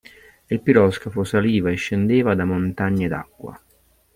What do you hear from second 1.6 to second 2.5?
e scendeva da